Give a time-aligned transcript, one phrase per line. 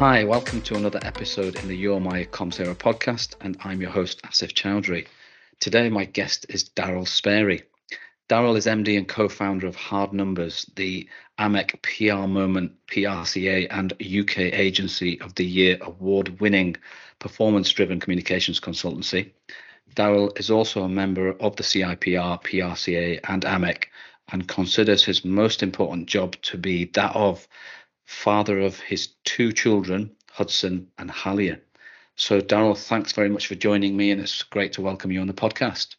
[0.00, 3.90] Hi, welcome to another episode in the You're My Comms Hero podcast, and I'm your
[3.90, 5.08] host, Asif Chowdhury.
[5.58, 7.62] Today, my guest is Darryl Sparey.
[8.28, 11.08] Darryl is MD and co founder of Hard Numbers, the
[11.40, 16.76] AMEC PR Moment PRCA and UK Agency of the Year award winning
[17.18, 19.32] performance driven communications consultancy.
[19.96, 23.86] Darryl is also a member of the CIPR, PRCA, and AMEC
[24.30, 27.48] and considers his most important job to be that of
[28.08, 31.60] father of his two children, Hudson and Halia.
[32.16, 35.26] So, Darryl, thanks very much for joining me, and it's great to welcome you on
[35.26, 35.96] the podcast.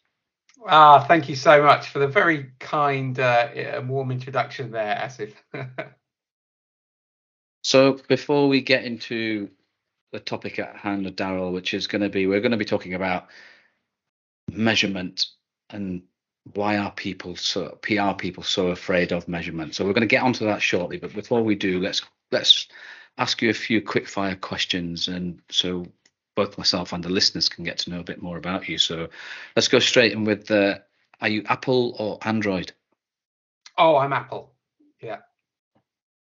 [0.66, 5.34] Ah, thank you so much for the very kind uh, and warm introduction there, Asif.
[7.62, 9.48] so, before we get into
[10.10, 12.94] the topic at hand, Darryl, which is going to be, we're going to be talking
[12.94, 13.28] about
[14.50, 15.26] measurement
[15.70, 16.02] and
[16.54, 19.74] why are people so PR people so afraid of measurement?
[19.74, 22.68] So we're going to get onto that shortly, but before we do, let's let's
[23.18, 25.86] ask you a few quick fire questions, and so
[26.36, 28.78] both myself and the listeners can get to know a bit more about you.
[28.78, 29.08] So
[29.56, 30.78] let's go straight in with uh,
[31.20, 32.72] are you Apple or Android?
[33.76, 34.52] Oh, I'm Apple.
[35.00, 35.18] Yeah.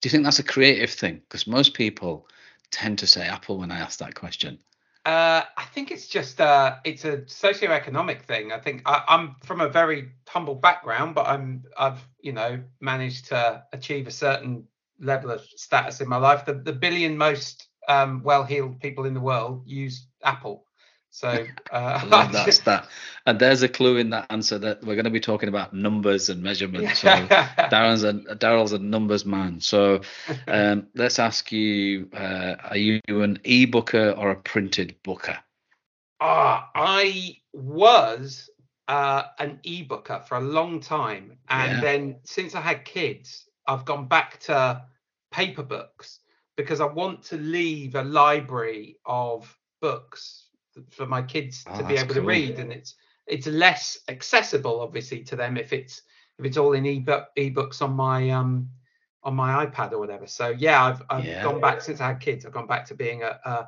[0.02, 1.22] Do you think that's a creative thing?
[1.28, 2.28] Because most people
[2.72, 4.60] tend to say Apple when I ask that question.
[5.06, 8.54] Uh, I think it's just uh, it's a socioeconomic thing.
[8.54, 13.26] I think I, am from a very humble background, but I'm I've you know managed
[13.26, 14.66] to achieve a certain
[15.00, 16.46] level of status in my life.
[16.46, 20.66] The the billion most um, well-heeled people in the world use Apple.
[21.14, 22.88] So uh, that's that,
[23.28, 26.30] and there's a clue in that answer that we're going to be talking about numbers
[26.30, 27.00] and measurements.
[27.00, 29.62] So Darren's a Darryl's a numbers man.
[29.62, 30.02] So
[30.48, 35.38] um, let's ask you: uh, Are you an e-booker or a printed booker?
[36.20, 38.50] Ah, uh, I was
[38.88, 41.82] uh, an e-booker for a long time, and yeah.
[41.82, 44.82] then since I had kids, I've gone back to
[45.32, 46.22] paper books
[46.58, 50.43] because I want to leave a library of books
[50.90, 52.16] for my kids oh, to be able cool.
[52.16, 52.96] to read, and it's
[53.28, 56.02] it's less accessible, obviously, to them if it's
[56.40, 58.70] if it's all in ebook ebooks on my um
[59.24, 60.28] on my iPad or whatever.
[60.28, 61.44] So yeah, I've I've yeah.
[61.44, 62.46] gone back since I had kids.
[62.46, 63.68] I've gone back to being a a,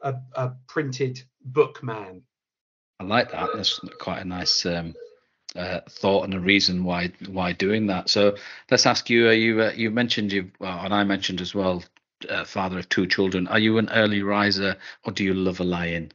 [0.00, 2.22] a, a printed book man.
[3.00, 3.50] I like that.
[3.54, 4.94] That's quite a nice um,
[5.56, 8.08] uh, thought and a reason why why doing that.
[8.08, 8.36] So
[8.70, 9.28] let's ask you.
[9.28, 11.82] Uh, you uh, you mentioned you well, and I mentioned as well.
[12.28, 13.48] Uh, father of two children.
[13.48, 16.12] Are you an early riser or do you love a lie-in?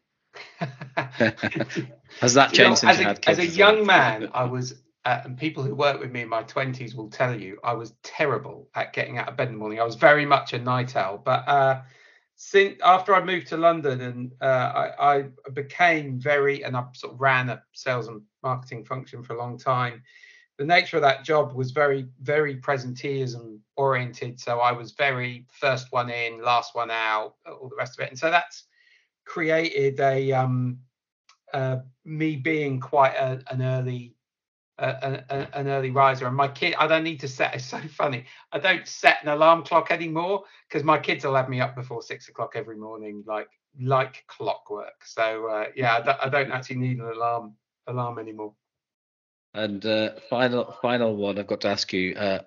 [2.19, 5.37] Has that changed you know, as, a, as a young man, I was, uh, and
[5.37, 8.93] people who work with me in my 20s will tell you, I was terrible at
[8.93, 9.79] getting out of bed in the morning.
[9.79, 11.19] I was very much a night owl.
[11.19, 11.81] But uh,
[12.35, 17.13] since after I moved to London and uh, I, I, became very, and I sort
[17.13, 20.03] of ran a sales and marketing function for a long time.
[20.57, 24.39] The nature of that job was very, very presenteeism oriented.
[24.39, 28.09] So I was very first one in, last one out, all the rest of it.
[28.09, 28.66] And so that's
[29.27, 30.79] created a um,
[31.53, 34.15] uh, me being quite a, an early
[34.79, 36.27] uh, a, an early riser.
[36.27, 38.25] And my kid i don't need to set it's so funny.
[38.51, 42.01] I don't set an alarm clock anymore because my kids will have me up before
[42.01, 43.49] six o'clock every morning like
[43.79, 45.05] like clockwork.
[45.05, 47.53] So uh, yeah I don't, I don't actually need an alarm
[47.87, 48.53] alarm anymore.
[49.53, 52.39] And uh, final final one i've got to ask you uh,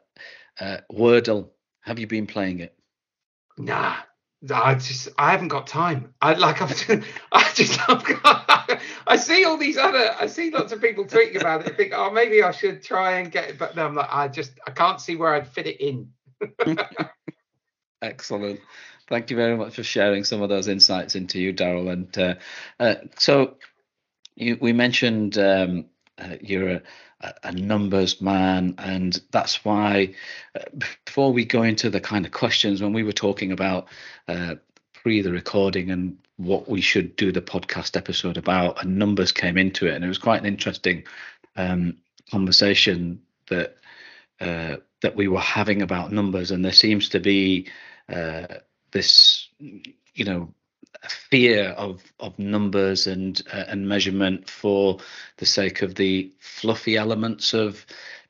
[0.61, 1.51] uh, wordle
[1.83, 2.75] have you been playing it?
[3.59, 3.97] Nah
[4.49, 6.15] I just I haven't got time.
[6.23, 6.89] I like I've just,
[7.33, 11.41] I just I've got, I see all these other I see lots of people tweeting
[11.41, 11.73] about it.
[11.73, 14.29] I think oh maybe I should try and get it, but no, I'm like I
[14.29, 16.11] just I can't see where I'd fit it in.
[18.03, 18.61] Excellent.
[19.09, 21.93] Thank you very much for sharing some of those insights into you, Darryl.
[21.93, 22.35] And uh,
[22.79, 23.57] uh, so
[24.37, 25.87] you, we mentioned um,
[26.17, 26.83] uh, you're a,
[27.21, 30.15] a, numbers man, and that's why
[30.55, 30.65] uh,
[31.05, 33.89] before we go into the kind of questions, when we were talking about
[34.29, 34.55] uh,
[34.95, 39.59] pre the recording and what we should do the podcast episode about, and numbers came
[39.59, 41.05] into it, and it was quite an interesting
[41.57, 41.97] um,
[42.31, 43.77] conversation that
[44.41, 47.69] uh, that we were having about numbers, and there seems to be
[48.09, 48.47] uh,
[48.93, 50.55] this, you know,
[51.09, 54.99] fear of of numbers and uh, and measurement for
[55.39, 57.87] the sake of the fluffy elements of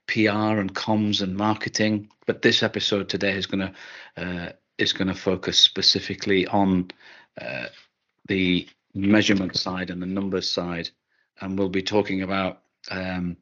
[0.07, 2.09] PR and comms and marketing.
[2.27, 3.73] But this episode today is going
[4.17, 6.91] to uh, is going to focus specifically on
[7.41, 7.67] uh,
[8.27, 10.91] the measurement side and the numbers side,
[11.41, 13.37] and we'll be talking about um,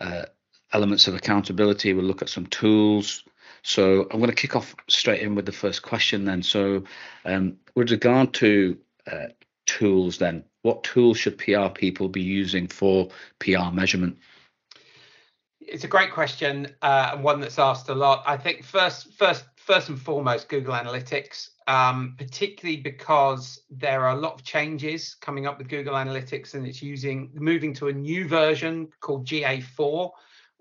[0.00, 0.24] uh,
[0.72, 1.92] elements of accountability.
[1.92, 3.24] We'll look at some tools.
[3.66, 6.40] So I'm going to kick off straight in with the first question then.
[6.40, 6.84] So
[7.24, 8.78] um, with regard to
[9.10, 9.26] uh,
[9.66, 13.08] tools, then what tools should PR people be using for
[13.40, 14.18] PR measurement?
[15.60, 18.22] It's a great question uh, and one that's asked a lot.
[18.24, 21.48] I think first, first, first and foremost, Google Analytics.
[21.66, 26.66] um, particularly because there are a lot of changes coming up with Google Analytics, and
[26.66, 30.10] it's using moving to a new version called GA4,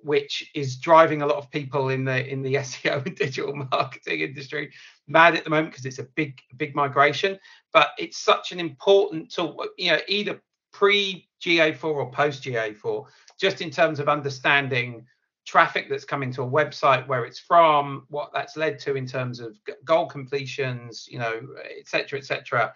[0.06, 4.22] which is driving a lot of people in the in the SEO and digital marketing
[4.22, 4.72] industry
[5.08, 7.40] mad at the moment because it's a big big migration.
[7.74, 10.40] But it's such an important tool, you know, either
[10.72, 13.06] pre GA4 or post GA4,
[13.40, 15.06] just in terms of understanding
[15.46, 19.40] traffic that's coming to a website, where it's from, what that's led to in terms
[19.40, 21.40] of goal completions, you know,
[21.80, 22.74] et cetera, et cetera.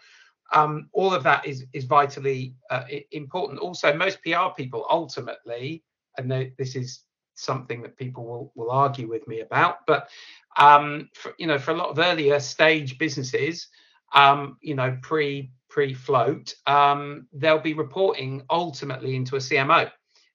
[0.53, 3.59] Um, all of that is is vitally uh, important.
[3.59, 5.83] Also, most PR people ultimately,
[6.17, 7.03] and this is
[7.39, 10.09] something that people will will argue with me about, but
[10.57, 13.67] um, for, you know, for a lot of earlier stage businesses,
[14.13, 19.89] um, you know, pre pre float, um, they'll be reporting ultimately into a CMO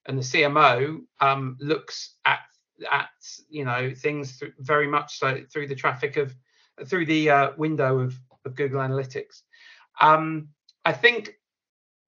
[0.05, 2.39] and the CMO um, looks at
[2.91, 3.09] at
[3.49, 6.35] you know things th- very much so through the traffic of
[6.87, 9.43] through the uh, window of, of Google Analytics.
[10.01, 10.49] Um,
[10.83, 11.35] I think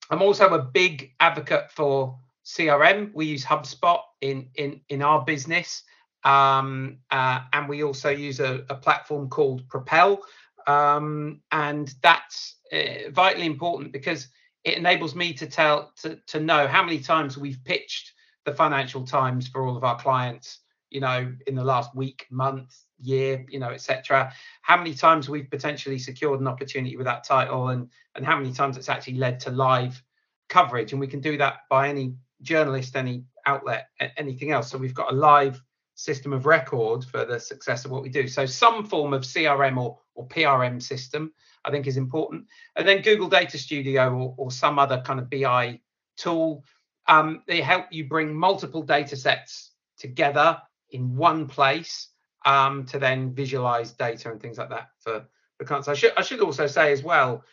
[0.09, 3.11] I'm also a big advocate for CRM.
[3.13, 5.83] We use HubSpot in in in our business,
[6.23, 10.21] um, uh, and we also use a, a platform called Propel,
[10.65, 14.29] um, and that's uh, vitally important because
[14.63, 18.13] it enables me to tell to, to know how many times we've pitched
[18.45, 20.59] the financial times for all of our clients
[20.89, 25.49] you know in the last week month year you know etc how many times we've
[25.49, 29.39] potentially secured an opportunity with that title and and how many times it's actually led
[29.39, 30.01] to live
[30.47, 33.87] coverage and we can do that by any journalist any outlet
[34.17, 35.61] anything else so we've got a live
[35.95, 39.77] system of record for the success of what we do so some form of crm
[39.77, 41.31] or, or prm system
[41.67, 42.45] I think is important.
[42.75, 45.79] And then Google Data Studio or, or some other kind of BI
[46.15, 46.63] tool,
[47.07, 50.61] um, they help you bring multiple data sets together
[50.91, 52.09] in one place
[52.45, 55.25] um, to then visualize data and things like that for
[55.59, 55.89] the clients.
[55.89, 57.43] I should I should also say as well,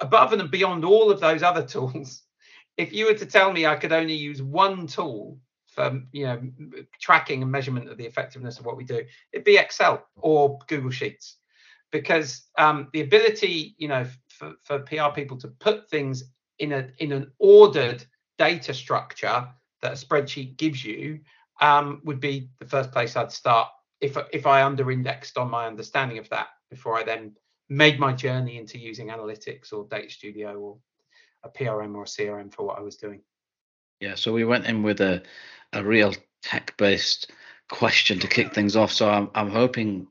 [0.00, 2.22] above and beyond all of those other tools,
[2.76, 6.40] if you were to tell me I could only use one tool for you know
[7.00, 10.90] tracking and measurement of the effectiveness of what we do, it'd be Excel or Google
[10.90, 11.36] Sheets.
[11.92, 16.24] Because um, the ability, you know, for, for PR people to put things
[16.58, 18.04] in a in an ordered
[18.38, 19.46] data structure
[19.82, 21.20] that a spreadsheet gives you
[21.60, 23.68] um, would be the first place I'd start
[24.00, 27.34] if if I under-indexed on my understanding of that before I then
[27.68, 30.78] made my journey into using analytics or data studio or
[31.44, 33.20] a PRM or a CRM for what I was doing.
[34.00, 35.22] Yeah, so we went in with a
[35.72, 37.30] a real tech-based
[37.68, 38.92] question to kick things off.
[38.92, 40.06] So I'm I'm hoping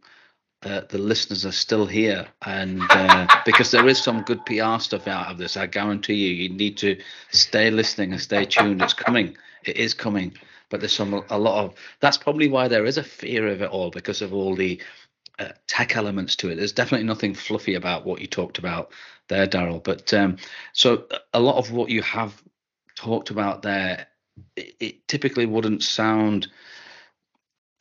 [0.63, 5.07] uh, the listeners are still here, and uh, because there is some good PR stuff
[5.07, 6.99] out of this, I guarantee you, you need to
[7.31, 8.81] stay listening and stay tuned.
[8.81, 9.35] It's coming.
[9.63, 10.33] It is coming.
[10.69, 11.75] But there's some a lot of.
[11.99, 14.81] That's probably why there is a fear of it all because of all the
[15.37, 16.55] uh, tech elements to it.
[16.55, 18.91] There's definitely nothing fluffy about what you talked about
[19.27, 19.83] there, Darryl.
[19.83, 20.37] But um,
[20.73, 22.41] so a lot of what you have
[22.95, 24.07] talked about there,
[24.55, 26.47] it, it typically wouldn't sound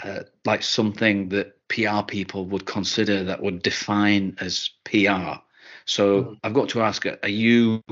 [0.02, 5.40] uh, like something that PR people would consider that would define as PR.
[5.84, 6.38] So mm.
[6.42, 7.82] I've got to ask: Are you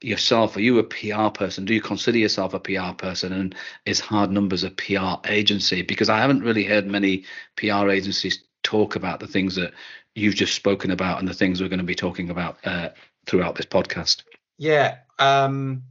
[0.00, 0.56] yourself?
[0.56, 1.64] Are you a PR person?
[1.64, 3.32] Do you consider yourself a PR person?
[3.32, 3.54] And
[3.86, 5.82] is Hard Numbers a PR agency?
[5.82, 7.24] Because I haven't really heard many
[7.56, 9.72] PR agencies talk about the things that
[10.14, 12.90] you've just spoken about and the things we're going to be talking about uh,
[13.26, 14.22] throughout this podcast.
[14.58, 15.82] Yeah, um,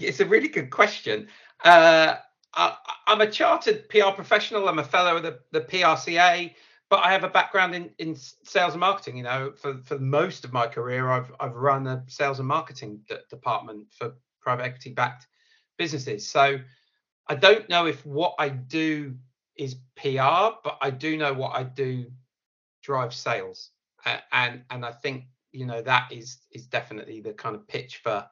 [0.00, 1.28] it's a really good question.
[1.64, 2.16] Uh,
[2.54, 4.68] I, am a chartered PR professional.
[4.68, 6.54] I'm a fellow of the, the PRCA,
[6.88, 9.16] but I have a background in, in sales and marketing.
[9.16, 13.00] You know, for, for most of my career, I've I've run a sales and marketing
[13.30, 15.26] department for private equity backed
[15.76, 16.26] businesses.
[16.26, 16.58] So
[17.28, 19.14] I don't know if what I do
[19.58, 22.06] is PR, but I do know what I do
[22.82, 23.70] drive sales,
[24.06, 28.00] uh, and and I think you know that is is definitely the kind of pitch
[28.02, 28.24] for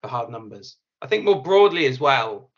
[0.00, 0.76] for hard numbers.
[1.02, 2.50] I think more broadly as well,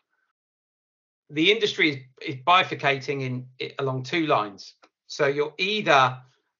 [1.29, 3.21] the industry is, is bifurcating
[3.59, 4.75] in along two lines.
[5.07, 6.17] So you're either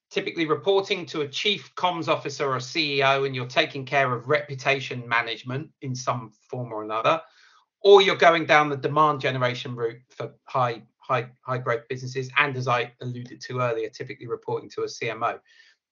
[0.09, 5.07] typically reporting to a chief comms officer or CEO and you're taking care of reputation
[5.07, 7.21] management in some form or another,
[7.81, 12.55] or you're going down the demand generation route for high high high growth businesses and
[12.55, 15.39] as I alluded to earlier, typically reporting to a CMO.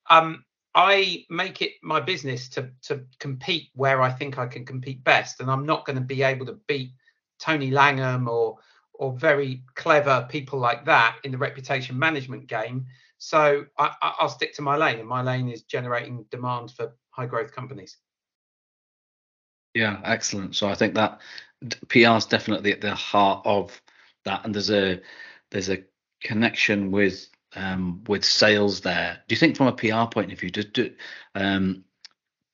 [0.09, 5.03] Um, I make it my business to to compete where I think I can compete
[5.03, 6.91] best, and I'm not going to be able to beat
[7.39, 8.57] Tony Langham or
[8.93, 12.85] or very clever people like that in the reputation management game.
[13.17, 17.25] So I, will stick to my lane, and my lane is generating demand for high
[17.25, 17.97] growth companies.
[19.73, 20.55] Yeah, excellent.
[20.55, 21.19] So I think that
[21.87, 23.81] PR is definitely at the heart of
[24.23, 25.01] that, and there's a
[25.49, 25.83] there's a
[26.21, 29.19] connection with um, with sales there.
[29.27, 30.91] Do you think, from a PR point of view, do, do,
[31.35, 31.83] um,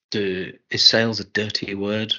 [0.09, 2.13] do is sales a dirty word?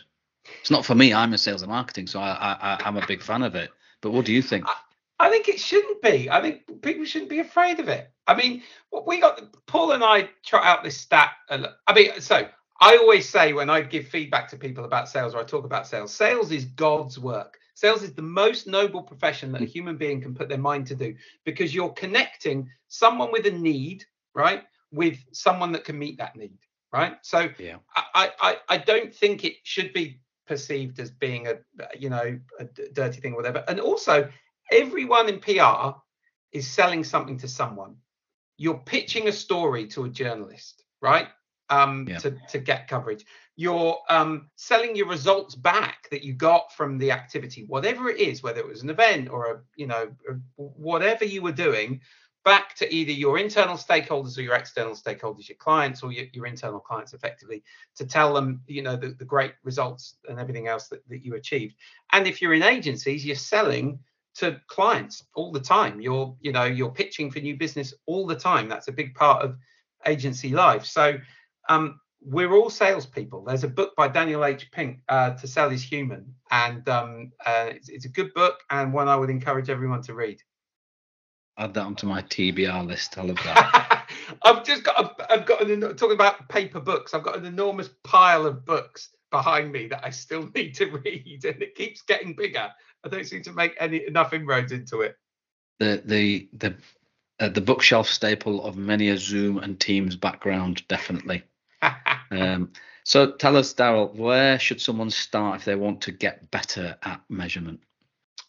[0.60, 1.12] It's not for me.
[1.12, 3.70] I'm a sales and marketing, so I, I I'm a big fan of it.
[4.00, 4.66] But what do you think?
[4.66, 6.30] I, I think it shouldn't be.
[6.30, 8.10] I think people shouldn't be afraid of it.
[8.26, 8.62] I mean,
[9.06, 11.32] we got Paul and I trot out this stat.
[11.50, 12.48] I mean, so
[12.80, 15.86] I always say when I give feedback to people about sales or I talk about
[15.86, 17.58] sales, sales is God's work.
[17.78, 20.96] Sales is the most noble profession that a human being can put their mind to
[20.96, 24.04] do because you're connecting someone with a need,
[24.34, 26.58] right, with someone that can meet that need,
[26.92, 27.18] right?
[27.22, 27.76] So yeah.
[27.94, 31.54] I, I, I don't think it should be perceived as being a,
[31.96, 33.62] you know, a dirty thing or whatever.
[33.68, 34.28] And also,
[34.72, 36.00] everyone in PR
[36.50, 37.94] is selling something to someone.
[38.56, 41.28] You're pitching a story to a journalist, right?
[41.70, 42.16] Um, yeah.
[42.20, 43.26] to, to get coverage
[43.58, 48.40] you're um, selling your results back that you got from the activity, whatever it is,
[48.40, 50.12] whether it was an event or a, you know,
[50.54, 52.00] whatever you were doing,
[52.44, 56.46] back to either your internal stakeholders or your external stakeholders, your clients or your, your
[56.46, 57.64] internal clients, effectively,
[57.96, 61.34] to tell them, you know, the, the great results and everything else that, that you
[61.34, 61.74] achieved.
[62.12, 63.98] And if you're in agencies, you're selling
[64.36, 66.00] to clients all the time.
[66.00, 68.68] You're, you know, you're pitching for new business all the time.
[68.68, 69.56] That's a big part of
[70.06, 70.84] agency life.
[70.86, 71.18] So
[71.68, 73.44] um, we're all salespeople.
[73.44, 74.70] There's a book by Daniel H.
[74.72, 78.92] Pink, uh, To Sell is Human, and um, uh, it's, it's, a good book and
[78.92, 80.42] one I would encourage everyone to read.
[81.58, 83.18] Add that onto my TBR list.
[83.18, 84.08] I love that.
[84.42, 87.14] I've just got, I've, I've got an, talking about paper books.
[87.14, 91.44] I've got an enormous pile of books behind me that I still need to read,
[91.44, 92.68] and it keeps getting bigger.
[93.04, 95.16] I don't seem to make any enough inroads into it.
[95.78, 96.74] The the the
[97.38, 101.44] uh, the bookshelf staple of many a Zoom and Teams background, definitely
[102.30, 102.72] um,
[103.04, 107.22] so tell us, Darryl, where should someone start if they want to get better at
[107.28, 107.80] measurement?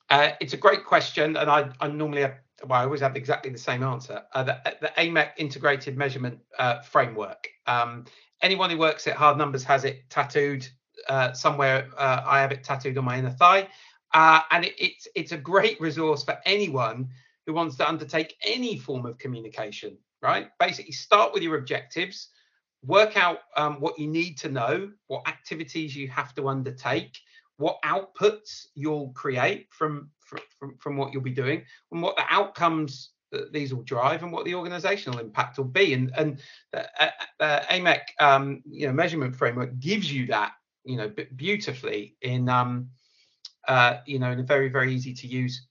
[0.09, 3.51] Uh, it's a great question, and I, I normally have, well, I always have exactly
[3.51, 4.24] the same answer.
[4.33, 7.48] Uh, the, the, AMEC integrated measurement uh, framework.
[7.67, 8.05] Um,
[8.41, 10.67] anyone who works at Hard Numbers has it tattooed
[11.07, 11.88] uh, somewhere.
[11.98, 13.67] Uh, I have it tattooed on my inner thigh,
[14.13, 17.09] uh, and it, it's it's a great resource for anyone
[17.45, 19.98] who wants to undertake any form of communication.
[20.21, 20.50] Right?
[20.59, 22.29] Basically, start with your objectives
[22.86, 27.17] work out um, what you need to know, what activities you have to undertake,
[27.57, 33.12] what outputs you'll create from from, from what you'll be doing, and what the outcomes
[33.31, 35.93] that these will drive, and what the organizational impact will be.
[35.93, 36.39] And and
[36.71, 37.09] the, uh,
[37.39, 40.53] uh, AMEC um, you know measurement framework gives you that
[40.86, 42.89] you know beautifully in um,
[43.67, 45.67] uh, you know in a very very easy to use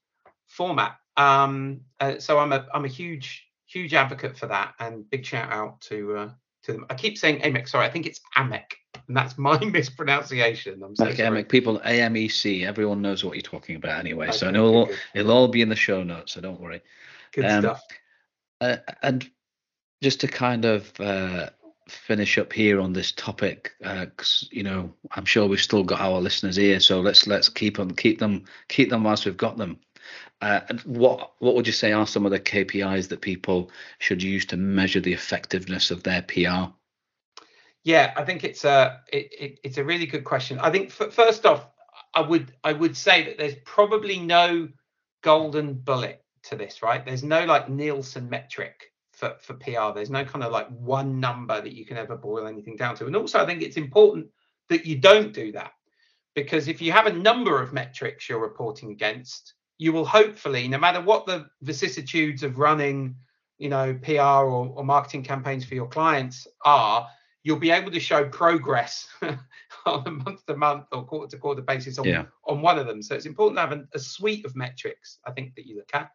[0.46, 0.96] format.
[1.16, 5.50] Um, uh, so I'm a I'm a huge huge advocate for that, and big shout
[5.50, 6.30] out to uh,
[6.68, 6.86] to them.
[6.88, 8.72] I keep saying AMEC, sorry, I think it's AMEC,
[9.08, 10.82] and that's my mispronunciation.
[10.82, 11.42] I'm so okay, sorry.
[11.42, 14.28] AMEC, people, AMEC, everyone knows what you're talking about anyway.
[14.28, 14.98] Okay, so it'll, good.
[15.14, 16.80] it'll all be in the show notes, so don't worry.
[17.32, 17.82] Good um, stuff.
[18.60, 19.28] Uh, and
[20.02, 21.50] just to kind of uh,
[21.88, 26.00] finish up here on this topic, because uh, you know I'm sure we've still got
[26.00, 29.56] our listeners here, so let's let's keep them keep them keep them whilst we've got
[29.56, 29.78] them.
[30.40, 34.46] Uh, what what would you say are some of the KPIs that people should use
[34.46, 36.72] to measure the effectiveness of their PR?
[37.82, 40.58] Yeah, I think it's a it, it, it's a really good question.
[40.60, 41.66] I think f- first off,
[42.14, 44.68] I would I would say that there's probably no
[45.22, 47.04] golden bullet to this, right?
[47.04, 49.92] There's no like Nielsen metric for for PR.
[49.92, 53.06] There's no kind of like one number that you can ever boil anything down to.
[53.06, 54.28] And also, I think it's important
[54.68, 55.72] that you don't do that
[56.34, 60.78] because if you have a number of metrics you're reporting against you will hopefully, no
[60.78, 63.14] matter what the vicissitudes of running,
[63.58, 67.06] you know, PR or, or marketing campaigns for your clients are,
[67.44, 69.08] you'll be able to show progress
[69.86, 72.24] on a month to month or quarter to quarter basis on, yeah.
[72.44, 73.02] on one of them.
[73.02, 75.90] So it's important to have a, a, suite of metrics, I think, that you look
[75.94, 76.10] at.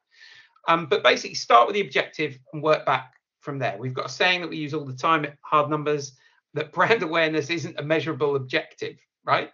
[0.68, 3.78] Um, but basically, start with the objective and work back from there.
[3.78, 6.14] We've got a saying that we use all the time at Hard Numbers
[6.54, 9.50] that brand awareness isn't a measurable objective, right?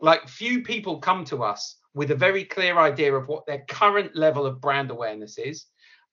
[0.00, 4.14] Like few people come to us with a very clear idea of what their current
[4.14, 5.66] level of brand awareness is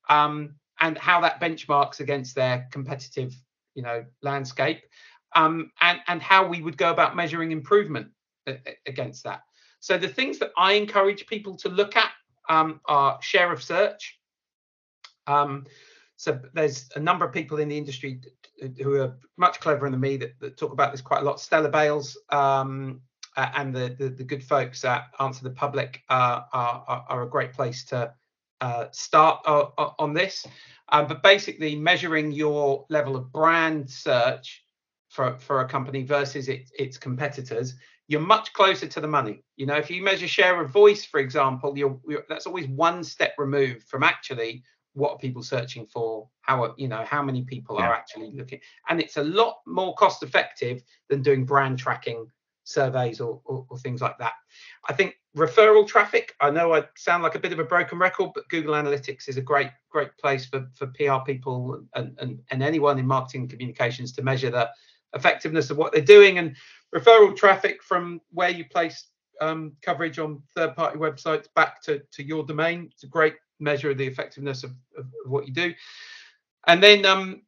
[0.10, 3.36] um, and how that benchmarks against their competitive
[3.76, 4.82] you know landscape
[5.36, 8.08] um, and and how we would go about measuring improvement
[8.88, 9.42] against that.
[9.80, 12.12] So the things that i encourage people to look at
[12.50, 14.20] um, are share of search.
[15.28, 15.66] Um,
[16.16, 18.22] so there's a number of people in the industry
[18.82, 21.40] who are much cleverer than me that, that talk about this quite a lot.
[21.40, 23.02] Stella Bayles um,
[23.36, 27.30] uh, and the, the, the good folks at Answer the Public uh, are, are, a
[27.30, 28.14] great place to
[28.62, 30.46] uh, start on this.
[30.90, 34.64] Um, but basically, measuring your level of brand search
[35.10, 37.76] for, for a company versus it, its competitors,
[38.08, 39.44] you're much closer to the money.
[39.58, 43.04] You know, if you measure share of voice, for example, you're, you're that's always one
[43.04, 44.64] step removed from actually
[44.96, 47.88] what are people searching for how are, you know how many people yeah.
[47.88, 52.26] are actually looking and it's a lot more cost effective than doing brand tracking
[52.66, 54.34] surveys or, or, or, things like that
[54.90, 58.32] i think referral traffic i know i sound like a bit of a broken record
[58.34, 62.64] but google analytics is a great great place for for pr people and and, and
[62.64, 64.70] anyone in marketing communications to measure the
[65.14, 66.56] effectiveness of what they're doing and
[66.94, 69.08] referral traffic from where you place
[69.42, 72.90] um, coverage on third party websites back to, to your domain.
[72.92, 75.74] It's a great measure of the effectiveness of, of, of what you do.
[76.68, 77.42] And then um,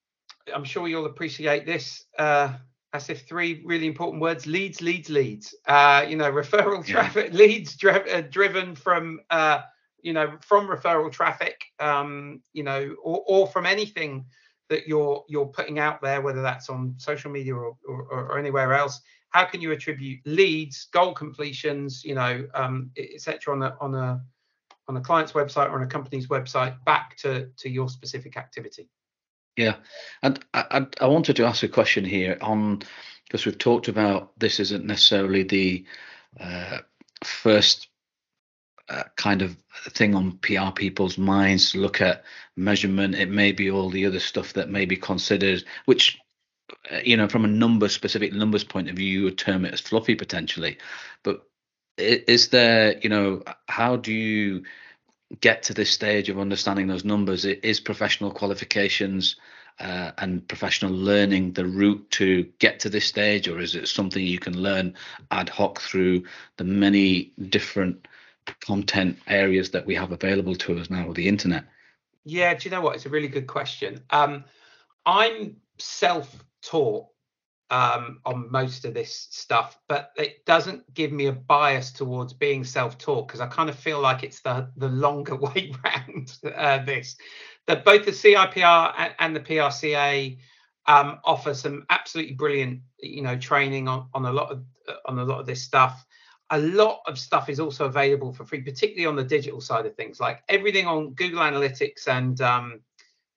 [0.54, 2.06] I'm sure you'll appreciate this.
[2.18, 2.54] Uh,
[2.96, 7.38] Asif three really important words leads leads leads uh, you know referral traffic yeah.
[7.38, 9.62] leads dri- uh, driven from uh,
[10.02, 14.26] you know from referral traffic um, you know or, or from anything
[14.70, 18.74] that you're you're putting out there whether that's on social media or, or, or anywhere
[18.74, 23.54] else how can you attribute leads, goal completions, you know, um, etc.
[23.54, 24.22] on a on a
[24.88, 28.90] on a client's website or on a company's website back to to your specific activity?
[29.58, 29.78] Yeah,
[30.22, 32.84] and I, I wanted to ask a question here on
[33.26, 35.86] because we've talked about this isn't necessarily the
[36.40, 36.78] uh,
[37.24, 37.88] first
[38.88, 39.58] uh, kind of
[39.90, 42.24] thing on PR people's minds to look at
[42.56, 43.16] measurement.
[43.16, 46.20] It may be all the other stuff that may be considered, which
[46.92, 49.74] uh, you know, from a number specific numbers point of view, you would term it
[49.74, 50.78] as fluffy potentially.
[51.24, 51.42] But
[51.98, 54.64] is there, you know, how do you
[55.42, 57.44] get to this stage of understanding those numbers?
[57.46, 59.36] Is professional qualifications
[59.80, 64.24] uh, and professional learning the route to get to this stage, or is it something
[64.24, 64.94] you can learn
[65.32, 66.24] ad hoc through
[66.58, 68.08] the many different
[68.62, 71.66] content areas that we have available to us now with the internet?
[72.26, 72.96] Yeah, do you know what?
[72.96, 74.04] It's a really good question.
[74.10, 74.46] Um,
[75.06, 77.08] I'm self taught
[77.70, 82.64] um, on most of this stuff, but it doesn't give me a bias towards being
[82.64, 86.38] self-taught because I kind of feel like it's the the longer way round.
[86.44, 87.18] Uh, this
[87.68, 90.38] that both the CIPR and, the PRCA
[90.86, 94.64] um, offer some absolutely brilliant, you know, training on on a lot of
[95.06, 96.06] on a lot of this stuff.
[96.50, 99.96] A lot of stuff is also available for free, particularly on the digital side of
[99.96, 102.80] things, like everything on Google Analytics and um,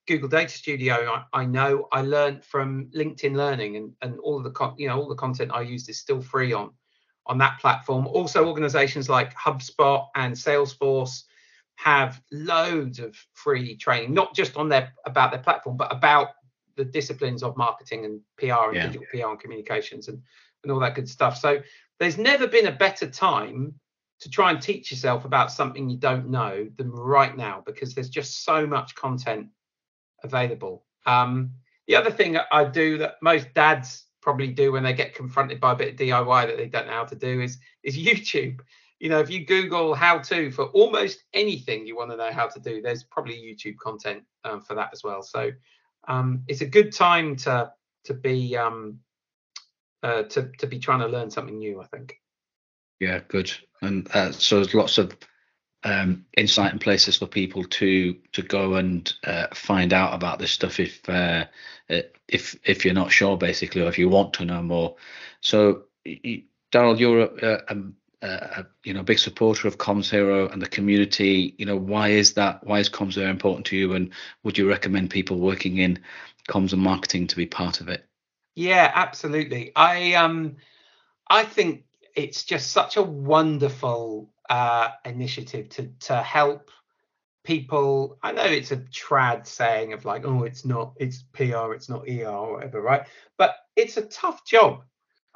[0.07, 4.51] Google Data Studio, I, I, know I learned from LinkedIn Learning, and, and all the
[4.51, 6.71] con- you know all the content I used is still free on
[7.27, 8.07] on that platform.
[8.09, 11.23] Also, organizations like HubSpot and Salesforce
[11.83, 16.29] have loads of free training, not just on their about their platform, but about
[16.77, 18.87] the disciplines of marketing and PR and yeah.
[18.87, 20.21] digital PR and communications and
[20.63, 21.39] and all that good stuff.
[21.39, 21.63] So
[21.99, 23.75] there's never been a better time
[24.21, 28.11] to try and teach yourself about something you don't know than right now because there's
[28.11, 29.47] just so much content
[30.23, 30.85] available.
[31.07, 31.53] Um,
[31.87, 35.73] the other thing I do that most dads probably do when they get confronted by
[35.73, 38.61] a bit of DIY that they don't know how to do is is YouTube.
[39.01, 42.47] You know, if you Google how to for almost anything you want to know how
[42.47, 45.23] to do, there's probably YouTube content um, for that as well.
[45.23, 45.51] So
[46.07, 47.73] um, it's a good time to
[48.05, 49.01] to be um,
[50.03, 51.81] uh, to to be trying to learn something new.
[51.81, 52.21] I think.
[53.01, 53.51] Yeah, good.
[53.81, 55.17] And uh, so there's lots of
[55.85, 60.53] um, insight and places for people to to go and uh, find out about this
[60.53, 61.47] stuff if uh,
[62.29, 64.97] if if you're not sure basically or if you want to know more.
[65.41, 67.77] So Darryl, you're a, a,
[68.23, 71.55] a, you know big supporter of Comms Hero and the community.
[71.59, 72.65] You know why is that?
[72.67, 73.95] Why is Comms Hero important to you?
[73.95, 74.11] And
[74.43, 75.99] would you recommend people working in
[76.49, 78.07] comms and marketing to be part of it?
[78.55, 79.73] Yeah, absolutely.
[79.75, 80.57] I um
[81.29, 86.71] I think it's just such a wonderful uh, initiative to to help
[87.45, 88.19] people.
[88.23, 92.09] I know it's a trad saying of like, oh, it's not, it's PR, it's not
[92.09, 93.07] ER or whatever, right?
[93.39, 94.83] But it's a tough job.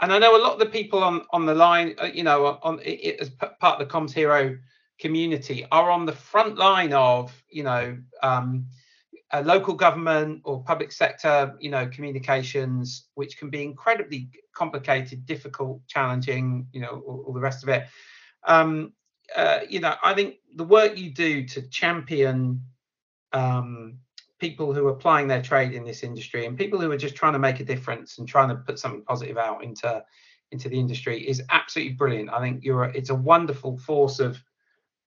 [0.01, 2.59] And I know a lot of the people on on the line, uh, you know,
[2.63, 4.57] on it, as part of the Comms Hero
[4.99, 8.67] community, are on the front line of, you know, um,
[9.43, 16.67] local government or public sector, you know, communications, which can be incredibly complicated, difficult, challenging,
[16.73, 17.87] you know, all, all the rest of it.
[18.45, 18.93] Um,
[19.35, 22.63] uh, you know, I think the work you do to champion
[23.33, 23.99] um,
[24.45, 27.33] people who are applying their trade in this industry and people who are just trying
[27.33, 30.05] to make a difference and trying to put something positive out into
[30.51, 32.29] into the industry is absolutely brilliant.
[32.29, 34.39] I think you're a, it's a wonderful force of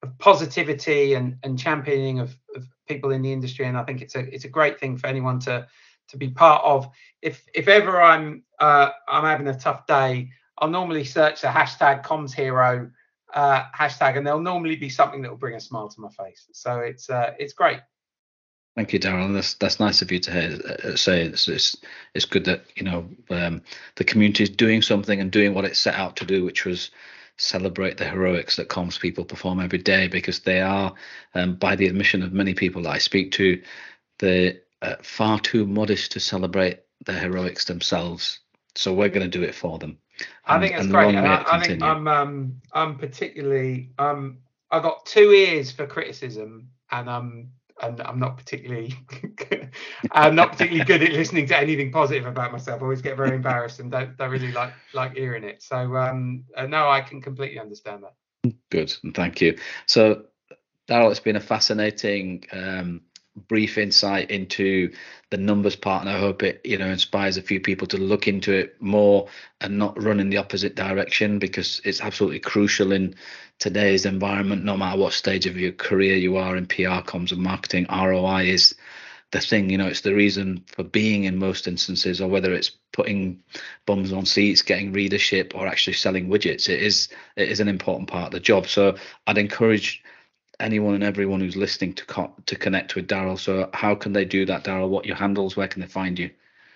[0.01, 4.15] of positivity and and championing of, of people in the industry, and I think it's
[4.15, 5.67] a it's a great thing for anyone to
[6.07, 6.89] to be part of.
[7.21, 12.03] If if ever I'm uh, I'm having a tough day, I'll normally search the hashtag
[12.03, 12.89] comms hero
[13.35, 16.47] uh, hashtag, and there'll normally be something that will bring a smile to my face.
[16.53, 17.81] So it's uh, it's great.
[18.77, 19.33] Thank you, Darryl.
[19.33, 21.23] That's that's nice of you to hear, uh, say.
[21.23, 21.75] It's, it's
[22.13, 23.63] it's good that you know um,
[23.95, 26.91] the community is doing something and doing what it set out to do, which was
[27.37, 30.93] celebrate the heroics that comms people perform every day because they are,
[31.33, 33.59] um, by the admission of many people that I speak to,
[34.19, 38.41] they're uh, far too modest to celebrate the heroics themselves.
[38.75, 39.97] So we're going to do it for them.
[40.19, 41.15] And, I think that's great.
[41.15, 44.37] And I, I, think I'm um, I'm particularly um,
[44.69, 47.49] I got two ears for criticism, and I'm
[47.81, 48.93] and I'm not particularly
[50.11, 52.81] I'm not particularly good at listening to anything positive about myself.
[52.81, 55.61] I always get very embarrassed and don't, don't really like like hearing it.
[55.61, 58.53] So um, uh, no, I can completely understand that.
[58.69, 59.57] Good, thank you.
[59.85, 60.23] So
[60.87, 63.01] Darryl, it's been a fascinating um,
[63.47, 64.91] brief insight into
[65.29, 68.27] the numbers part and i hope it you know inspires a few people to look
[68.27, 69.27] into it more
[69.61, 73.13] and not run in the opposite direction because it's absolutely crucial in
[73.59, 77.41] today's environment no matter what stage of your career you are in pr comms and
[77.41, 78.75] marketing roi is
[79.31, 82.71] the thing you know it's the reason for being in most instances or whether it's
[82.93, 83.41] putting
[83.85, 88.09] bums on seats getting readership or actually selling widgets it is it is an important
[88.09, 88.95] part of the job so
[89.27, 90.03] i'd encourage
[90.59, 93.39] anyone and everyone who's listening to co- to connect with Darryl.
[93.39, 94.89] So how can they do that, Darryl?
[94.89, 95.55] What your handles?
[95.55, 96.29] Where can they find you?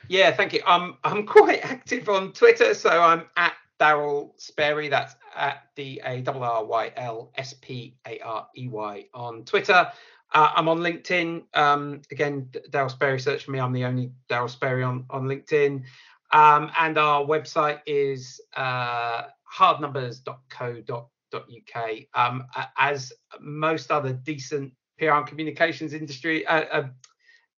[0.08, 0.62] Yeah, thank you.
[0.66, 4.90] I'm I'm quite active on Twitter, so I'm at Darryl Sparey.
[4.90, 9.06] That's at the D A R R Y L S P A R E Y
[9.14, 9.92] on Twitter.
[10.34, 11.44] Uh, I'm on LinkedIn.
[11.56, 13.60] Um, again, Darryl Sparey, Search for me.
[13.60, 15.84] I'm the only Darryl Sparey on on LinkedIn.
[16.32, 21.92] Um, and our website is uh, hardnumbers.co.uk.
[22.14, 22.46] Um,
[22.78, 26.88] as most other decent PR and communications industry uh, uh,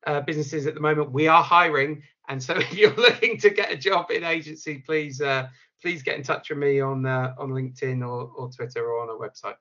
[0.08, 2.02] uh, businesses at the moment, we are hiring.
[2.30, 5.50] And so, if you're looking to get a job in agency, please uh,
[5.84, 9.10] please get in touch with me on uh, on LinkedIn or, or Twitter or on
[9.10, 9.58] our website.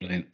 [0.00, 0.26] Brilliant.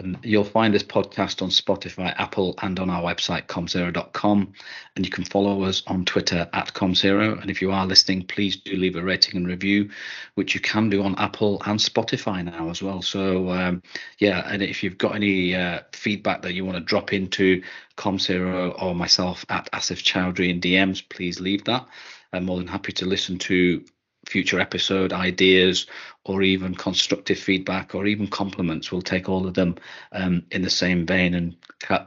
[0.00, 4.52] And you'll find this podcast on Spotify, Apple, and on our website, commshero.com.
[4.94, 7.40] And you can follow us on Twitter at CommsHero.
[7.40, 9.90] And if you are listening, please do leave a rating and review,
[10.36, 13.02] which you can do on Apple and Spotify now as well.
[13.02, 13.82] So, um,
[14.20, 17.60] yeah, and if you've got any uh, feedback that you want to drop into
[17.96, 21.88] CommsHero or myself at Asif Chowdhury in DMs, please leave that.
[22.32, 23.84] I'm more than happy to listen to
[24.26, 25.86] future episode ideas
[26.24, 28.92] or even constructive feedback or even compliments.
[28.92, 29.76] We'll take all of them
[30.12, 31.56] um, in the same vein and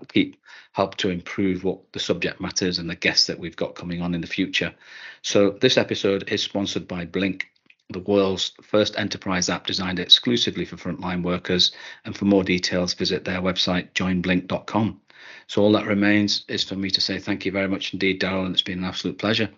[0.10, 0.38] keep
[0.74, 4.14] help to improve what the subject matters and the guests that we've got coming on
[4.14, 4.74] in the future.
[5.22, 7.48] So this episode is sponsored by blink
[7.90, 11.74] the world's first enterprise app designed exclusively for frontline workers.
[12.06, 15.02] And for more details visit their website joinblink.com
[15.48, 18.46] so all that remains is for me to say thank you very much indeed darryl
[18.46, 19.50] and it's been an absolute pleasure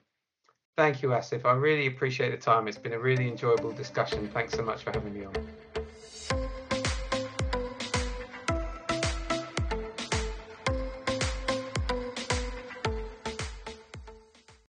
[0.78, 1.46] Thank you, Asif.
[1.46, 2.68] I really appreciate the time.
[2.68, 4.30] It's been a really enjoyable discussion.
[4.30, 5.38] Thanks so much for having me on.